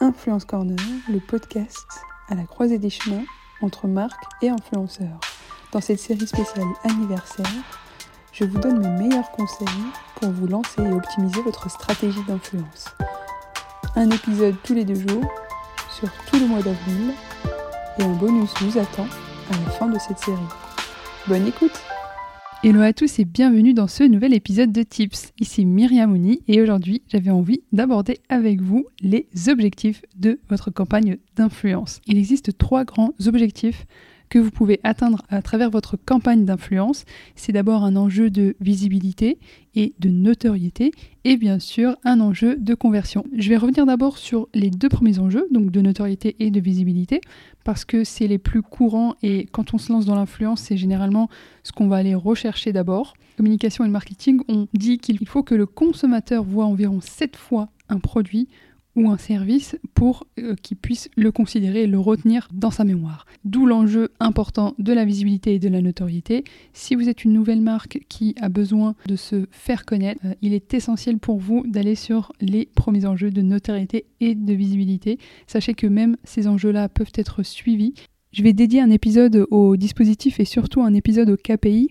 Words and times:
Influence 0.00 0.44
Corner, 0.44 0.76
le 1.08 1.20
podcast 1.20 1.86
à 2.28 2.34
la 2.34 2.44
croisée 2.44 2.78
des 2.78 2.90
chemins 2.90 3.24
entre 3.62 3.86
marques 3.86 4.24
et 4.42 4.50
influenceurs. 4.50 5.18
Dans 5.72 5.80
cette 5.80 6.00
série 6.00 6.26
spéciale 6.26 6.66
anniversaire, 6.84 7.46
je 8.30 8.44
vous 8.44 8.58
donne 8.58 8.80
mes 8.80 9.04
meilleurs 9.04 9.30
conseils 9.30 9.66
pour 10.16 10.30
vous 10.32 10.48
lancer 10.48 10.82
et 10.82 10.92
optimiser 10.92 11.40
votre 11.40 11.70
stratégie 11.70 12.22
d'influence. 12.28 12.88
Un 13.94 14.10
épisode 14.10 14.56
tous 14.62 14.74
les 14.74 14.84
deux 14.84 15.08
jours 15.08 15.24
sur 15.90 16.10
tout 16.26 16.38
le 16.38 16.46
mois 16.46 16.60
d'avril 16.60 17.14
et 17.98 18.02
un 18.02 18.12
bonus 18.16 18.52
vous 18.60 18.78
attend 18.78 19.06
à 19.50 19.56
la 19.64 19.70
fin 19.70 19.86
de 19.86 19.98
cette 19.98 20.18
série. 20.18 20.38
Bonne 21.26 21.46
écoute 21.46 21.85
Hello 22.64 22.80
à 22.80 22.94
tous 22.94 23.18
et 23.18 23.26
bienvenue 23.26 23.74
dans 23.74 23.86
ce 23.86 24.02
nouvel 24.02 24.32
épisode 24.32 24.72
de 24.72 24.82
Tips. 24.82 25.32
Ici 25.38 25.66
Myriam 25.66 26.10
Mouni 26.10 26.40
et 26.48 26.62
aujourd'hui 26.62 27.02
j'avais 27.06 27.30
envie 27.30 27.62
d'aborder 27.70 28.18
avec 28.30 28.62
vous 28.62 28.86
les 29.02 29.28
objectifs 29.48 30.02
de 30.16 30.40
votre 30.48 30.70
campagne 30.70 31.18
d'influence. 31.36 32.00
Il 32.06 32.16
existe 32.16 32.56
trois 32.56 32.84
grands 32.84 33.12
objectifs 33.26 33.86
que 34.28 34.38
vous 34.38 34.50
pouvez 34.50 34.80
atteindre 34.82 35.22
à 35.28 35.42
travers 35.42 35.70
votre 35.70 35.96
campagne 35.96 36.44
d'influence. 36.44 37.04
C'est 37.34 37.52
d'abord 37.52 37.84
un 37.84 37.96
enjeu 37.96 38.30
de 38.30 38.56
visibilité 38.60 39.38
et 39.74 39.94
de 39.98 40.08
notoriété 40.08 40.92
et 41.24 41.36
bien 41.36 41.58
sûr 41.58 41.96
un 42.04 42.20
enjeu 42.20 42.56
de 42.56 42.74
conversion. 42.74 43.24
Je 43.36 43.48
vais 43.48 43.56
revenir 43.56 43.86
d'abord 43.86 44.18
sur 44.18 44.48
les 44.54 44.70
deux 44.70 44.88
premiers 44.88 45.18
enjeux, 45.18 45.46
donc 45.50 45.70
de 45.70 45.80
notoriété 45.80 46.36
et 46.40 46.50
de 46.50 46.60
visibilité, 46.60 47.20
parce 47.64 47.84
que 47.84 48.04
c'est 48.04 48.26
les 48.26 48.38
plus 48.38 48.62
courants 48.62 49.14
et 49.22 49.46
quand 49.46 49.74
on 49.74 49.78
se 49.78 49.92
lance 49.92 50.06
dans 50.06 50.14
l'influence, 50.14 50.60
c'est 50.60 50.76
généralement 50.76 51.28
ce 51.62 51.72
qu'on 51.72 51.88
va 51.88 51.96
aller 51.96 52.14
rechercher 52.14 52.72
d'abord. 52.72 53.14
Communication 53.36 53.84
et 53.84 53.88
marketing, 53.88 54.40
on 54.48 54.66
dit 54.72 54.98
qu'il 54.98 55.26
faut 55.26 55.42
que 55.42 55.54
le 55.54 55.66
consommateur 55.66 56.42
voit 56.42 56.64
environ 56.64 57.00
7 57.00 57.36
fois 57.36 57.68
un 57.88 57.98
produit 57.98 58.48
ou 58.96 59.10
un 59.10 59.18
service 59.18 59.76
pour 59.94 60.26
euh, 60.38 60.54
qu'il 60.60 60.76
puisse 60.76 61.08
le 61.16 61.30
considérer 61.30 61.82
et 61.82 61.86
le 61.86 61.98
retenir 61.98 62.48
dans 62.52 62.70
sa 62.70 62.84
mémoire. 62.84 63.26
D'où 63.44 63.66
l'enjeu 63.66 64.10
important 64.20 64.74
de 64.78 64.92
la 64.92 65.04
visibilité 65.04 65.54
et 65.54 65.58
de 65.58 65.68
la 65.68 65.82
notoriété. 65.82 66.44
Si 66.72 66.94
vous 66.94 67.08
êtes 67.08 67.24
une 67.24 67.32
nouvelle 67.32 67.60
marque 67.60 68.00
qui 68.08 68.34
a 68.40 68.48
besoin 68.48 68.94
de 69.06 69.16
se 69.16 69.46
faire 69.50 69.84
connaître, 69.84 70.20
euh, 70.24 70.34
il 70.42 70.54
est 70.54 70.74
essentiel 70.74 71.18
pour 71.18 71.38
vous 71.38 71.64
d'aller 71.66 71.94
sur 71.94 72.32
les 72.40 72.66
premiers 72.74 73.06
enjeux 73.06 73.30
de 73.30 73.42
notoriété 73.42 74.06
et 74.20 74.34
de 74.34 74.54
visibilité. 74.54 75.18
Sachez 75.46 75.74
que 75.74 75.86
même 75.86 76.16
ces 76.24 76.48
enjeux-là 76.48 76.88
peuvent 76.88 77.12
être 77.14 77.42
suivis. 77.42 77.94
Je 78.32 78.42
vais 78.42 78.52
dédier 78.52 78.80
un 78.80 78.90
épisode 78.90 79.46
au 79.50 79.76
dispositif 79.76 80.40
et 80.40 80.44
surtout 80.44 80.82
un 80.82 80.92
épisode 80.92 81.30
au 81.30 81.36
KPI. 81.36 81.88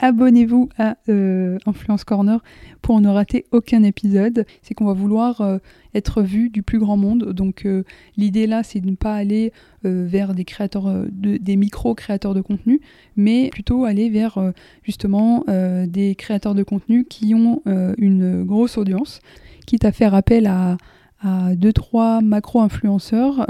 Abonnez-vous 0.00 0.68
à 0.78 0.96
euh, 1.08 1.58
Influence 1.66 2.04
Corner 2.04 2.42
pour 2.82 3.00
ne 3.00 3.08
rater 3.08 3.46
aucun 3.52 3.82
épisode. 3.82 4.44
C'est 4.62 4.74
qu'on 4.74 4.84
va 4.84 4.92
vouloir 4.92 5.40
euh, 5.40 5.58
être 5.94 6.22
vu 6.22 6.50
du 6.50 6.62
plus 6.62 6.78
grand 6.78 6.96
monde. 6.96 7.32
Donc 7.32 7.64
euh, 7.64 7.84
l'idée 8.16 8.46
là, 8.46 8.62
c'est 8.62 8.80
de 8.80 8.90
ne 8.90 8.96
pas 8.96 9.14
aller 9.14 9.52
vers 9.86 10.32
des 10.32 10.46
créateurs, 10.46 10.90
des 11.10 11.56
micro-créateurs 11.56 12.32
de 12.32 12.40
contenu, 12.40 12.80
mais 13.16 13.50
plutôt 13.50 13.84
aller 13.84 14.08
vers 14.08 14.38
justement 14.82 15.44
des 15.46 16.14
créateurs 16.14 16.54
de 16.54 16.62
contenu 16.62 17.04
qui 17.04 17.34
ont 17.34 17.60
une 17.98 18.44
grosse 18.44 18.78
audience, 18.78 19.20
quitte 19.66 19.84
à 19.84 19.92
faire 19.92 20.14
appel 20.14 20.46
à, 20.46 20.78
à 21.24 21.56
deux 21.56 21.72
trois 21.72 22.20
macro-influenceurs 22.20 23.46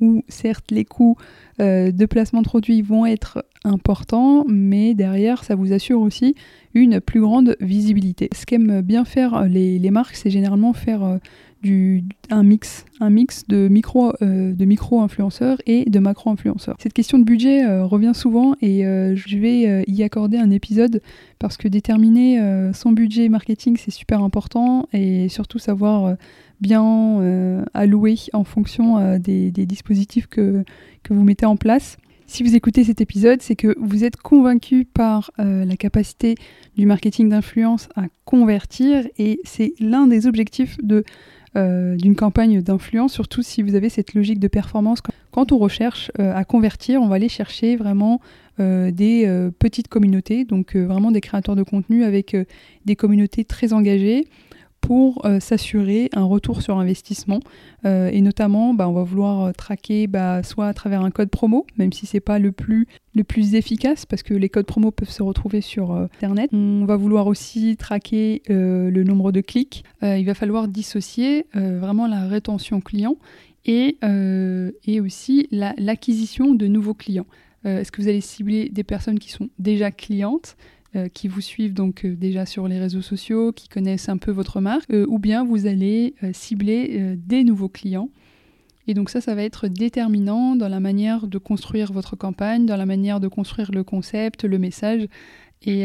où 0.00 0.22
certes 0.28 0.70
les 0.70 0.84
coûts 0.84 1.16
de 1.58 2.06
placement 2.06 2.40
de 2.40 2.46
produits 2.46 2.82
vont 2.82 3.04
être 3.04 3.44
important, 3.66 4.44
mais 4.48 4.94
derrière, 4.94 5.44
ça 5.44 5.54
vous 5.54 5.72
assure 5.72 6.00
aussi 6.00 6.34
une 6.74 7.00
plus 7.00 7.20
grande 7.20 7.56
visibilité. 7.60 8.28
Ce 8.34 8.46
qu'aiment 8.46 8.80
bien 8.80 9.04
faire 9.04 9.44
les, 9.44 9.90
marques, 9.90 10.16
c'est 10.16 10.30
généralement 10.30 10.72
faire 10.72 11.02
euh, 11.02 11.16
un 12.30 12.42
mix, 12.42 12.84
un 13.00 13.10
mix 13.10 13.46
de 13.48 13.68
micro, 13.68 14.12
euh, 14.22 14.52
de 14.52 14.64
micro 14.64 15.00
influenceurs 15.00 15.58
et 15.66 15.88
de 15.88 15.98
macro 15.98 16.30
influenceurs. 16.30 16.76
Cette 16.78 16.92
question 16.92 17.18
de 17.18 17.24
budget 17.24 17.64
euh, 17.64 17.84
revient 17.84 18.12
souvent 18.14 18.54
et 18.62 18.82
je 18.82 19.38
vais 19.38 19.84
y 19.86 20.02
accorder 20.02 20.38
un 20.38 20.50
épisode 20.50 21.00
parce 21.38 21.56
que 21.56 21.68
déterminer 21.68 22.40
son 22.72 22.92
budget 22.92 23.28
marketing 23.28 23.76
c'est 23.76 23.90
super 23.90 24.22
important 24.22 24.88
et 24.92 25.28
surtout 25.28 25.58
savoir 25.58 26.16
bien 26.60 27.64
allouer 27.74 28.16
en 28.32 28.44
fonction 28.44 29.18
des, 29.18 29.50
dispositifs 29.50 30.26
que, 30.26 30.64
que 31.02 31.14
vous 31.14 31.24
mettez 31.24 31.46
en 31.46 31.56
place. 31.56 31.98
Si 32.28 32.42
vous 32.42 32.56
écoutez 32.56 32.82
cet 32.82 33.00
épisode, 33.00 33.40
c'est 33.40 33.54
que 33.54 33.76
vous 33.78 34.02
êtes 34.02 34.16
convaincu 34.16 34.84
par 34.84 35.30
euh, 35.38 35.64
la 35.64 35.76
capacité 35.76 36.34
du 36.76 36.84
marketing 36.84 37.28
d'influence 37.28 37.88
à 37.94 38.06
convertir 38.24 39.06
et 39.16 39.40
c'est 39.44 39.74
l'un 39.78 40.08
des 40.08 40.26
objectifs 40.26 40.76
de, 40.82 41.04
euh, 41.56 41.96
d'une 41.96 42.14
campagne 42.14 42.62
d'influence, 42.62 43.12
surtout 43.12 43.42
si 43.42 43.62
vous 43.62 43.74
avez 43.74 43.88
cette 43.88 44.14
logique 44.14 44.38
de 44.38 44.48
performance. 44.48 45.00
Quand 45.30 45.52
on 45.52 45.58
recherche 45.58 46.10
euh, 46.18 46.34
à 46.34 46.44
convertir, 46.44 47.02
on 47.02 47.08
va 47.08 47.16
aller 47.16 47.28
chercher 47.28 47.76
vraiment 47.76 48.20
des 48.58 49.50
petites 49.58 49.88
communautés, 49.88 50.46
donc 50.46 50.76
vraiment 50.76 51.10
des 51.10 51.20
créateurs 51.20 51.56
de 51.56 51.62
contenu 51.62 52.04
avec 52.04 52.34
des 52.86 52.96
communautés 52.96 53.44
très 53.44 53.74
engagées 53.74 54.28
pour 54.86 55.26
euh, 55.26 55.40
s'assurer 55.40 56.10
un 56.12 56.22
retour 56.22 56.62
sur 56.62 56.78
investissement. 56.78 57.40
Euh, 57.84 58.08
et 58.12 58.20
notamment, 58.20 58.72
bah, 58.72 58.88
on 58.88 58.92
va 58.92 59.02
vouloir 59.02 59.46
euh, 59.46 59.52
traquer 59.52 60.06
bah, 60.06 60.44
soit 60.44 60.68
à 60.68 60.74
travers 60.74 61.00
un 61.02 61.10
code 61.10 61.28
promo, 61.28 61.66
même 61.76 61.92
si 61.92 62.06
c'est 62.06 62.20
pas 62.20 62.38
le 62.38 62.52
plus, 62.52 62.86
le 63.12 63.24
plus 63.24 63.56
efficace, 63.56 64.06
parce 64.06 64.22
que 64.22 64.32
les 64.32 64.48
codes 64.48 64.66
promo 64.66 64.92
peuvent 64.92 65.10
se 65.10 65.24
retrouver 65.24 65.60
sur 65.60 65.90
Internet. 65.90 66.50
On 66.52 66.84
va 66.84 66.94
vouloir 66.94 67.26
aussi 67.26 67.76
traquer 67.76 68.42
le 68.48 69.02
nombre 69.02 69.32
de 69.32 69.40
clics. 69.40 69.82
il 70.02 70.24
va 70.24 70.34
falloir 70.34 70.68
dissocier 70.68 71.46
vraiment 71.54 72.06
la 72.06 72.26
rétention 72.26 72.80
client 72.80 73.16
et, 73.64 73.96
et 74.84 75.00
aussi 75.00 75.48
l'acquisition 75.50 76.54
de 76.54 76.66
nouveaux 76.66 76.94
clients. 76.94 77.26
Est-ce 77.64 77.90
que 77.90 78.02
vous 78.02 78.08
allez 78.08 78.20
cibler 78.20 78.68
des 78.68 78.84
personnes 78.84 79.18
qui 79.18 79.30
sont 79.30 79.48
déjà 79.58 79.90
clientes? 79.90 80.56
Euh, 80.96 81.08
qui 81.08 81.28
vous 81.28 81.40
suivent 81.40 81.74
donc 81.74 82.04
euh, 82.04 82.14
déjà 82.14 82.46
sur 82.46 82.68
les 82.68 82.78
réseaux 82.78 83.02
sociaux, 83.02 83.52
qui 83.52 83.68
connaissent 83.68 84.08
un 84.08 84.16
peu 84.16 84.30
votre 84.30 84.60
marque, 84.60 84.90
euh, 84.92 85.04
ou 85.08 85.18
bien 85.18 85.44
vous 85.44 85.66
allez 85.66 86.14
cibler 86.32 87.16
des 87.16 87.44
nouveaux 87.44 87.68
clients. 87.68 88.08
Et 88.88 88.94
donc 88.94 89.10
ça, 89.10 89.20
ça 89.20 89.34
va 89.34 89.42
être 89.42 89.68
déterminant 89.68 90.56
dans 90.56 90.68
la 90.68 90.80
manière 90.80 91.26
de 91.26 91.38
construire 91.38 91.92
votre 91.92 92.16
campagne, 92.16 92.66
dans 92.66 92.76
la 92.76 92.86
manière 92.86 93.20
de 93.20 93.28
construire 93.28 93.70
le 93.72 93.84
concept, 93.84 94.44
le 94.44 94.58
message, 94.58 95.06
et, 95.62 95.82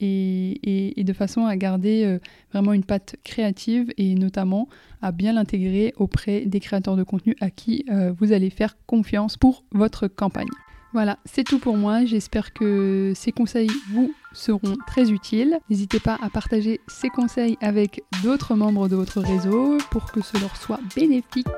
et, 0.00 1.00
et, 1.00 1.04
de 1.04 1.12
façon 1.12 1.46
à 1.46 1.56
garder 1.56 2.18
vraiment 2.52 2.72
une 2.74 2.84
patte 2.84 3.16
créative 3.24 3.92
et 3.96 4.14
notamment 4.14 4.68
à 5.00 5.12
bien 5.12 5.32
l'intégrer 5.32 5.94
auprès 5.96 6.42
des 6.42 6.60
créateurs 6.60 6.96
de 6.96 7.04
contenu 7.04 7.34
à 7.40 7.48
qui 7.48 7.86
vous 8.18 8.32
allez 8.32 8.50
faire 8.50 8.76
confiance 8.86 9.38
pour 9.38 9.64
votre 9.72 10.08
campagne. 10.08 10.48
Voilà, 10.94 11.18
c'est 11.24 11.42
tout 11.42 11.58
pour 11.58 11.76
moi. 11.76 12.04
J'espère 12.04 12.52
que 12.52 13.12
ces 13.16 13.32
conseils 13.32 13.70
vous 13.90 14.14
seront 14.32 14.76
très 14.86 15.10
utiles. 15.10 15.58
N'hésitez 15.68 15.98
pas 15.98 16.16
à 16.22 16.30
partager 16.30 16.80
ces 16.86 17.08
conseils 17.08 17.58
avec 17.60 18.04
d'autres 18.22 18.54
membres 18.54 18.86
de 18.86 18.94
votre 18.94 19.20
réseau 19.20 19.76
pour 19.90 20.12
que 20.12 20.20
ce 20.22 20.38
leur 20.38 20.56
soit 20.56 20.78
bénéfique. 20.94 21.48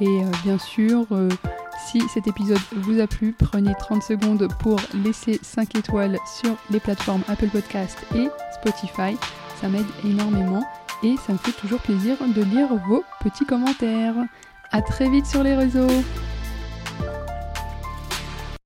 Et 0.00 0.06
euh, 0.06 0.30
bien 0.44 0.56
sûr, 0.56 1.04
euh, 1.10 1.28
si 1.88 2.00
cet 2.14 2.28
épisode 2.28 2.60
vous 2.76 3.00
a 3.00 3.08
plu, 3.08 3.34
prenez 3.36 3.74
30 3.76 4.04
secondes 4.04 4.46
pour 4.60 4.78
laisser 5.04 5.40
5 5.42 5.74
étoiles 5.74 6.16
sur 6.40 6.56
les 6.70 6.78
plateformes 6.78 7.22
Apple 7.26 7.48
Podcast 7.48 7.98
et 8.14 8.28
Spotify. 8.54 9.16
Ça 9.60 9.68
m'aide 9.68 9.84
énormément 10.04 10.64
et 11.02 11.16
ça 11.26 11.32
me 11.32 11.38
fait 11.38 11.58
toujours 11.60 11.80
plaisir 11.80 12.16
de 12.24 12.42
lire 12.42 12.68
vos 12.86 13.02
petits 13.20 13.46
commentaires. 13.46 14.14
À 14.70 14.80
très 14.80 15.10
vite 15.10 15.26
sur 15.26 15.42
les 15.42 15.56
réseaux. 15.56 15.88